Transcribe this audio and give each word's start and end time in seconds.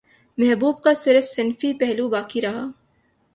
محبوب 0.37 0.81
کا 0.83 0.93
صرف 0.93 1.25
صنفی 1.25 1.73
پہلو 1.79 2.07
باقی 2.09 2.41
رہا 2.41 2.65